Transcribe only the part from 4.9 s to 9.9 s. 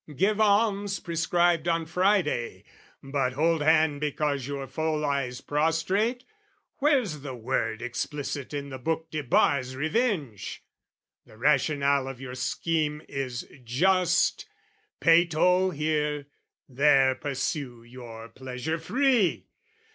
lies prostrate, where's the word Explicit in the book debars